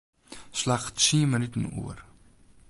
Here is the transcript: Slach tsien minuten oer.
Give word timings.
Slach 0.59 0.87
tsien 0.99 1.29
minuten 1.31 1.65
oer. 1.79 1.99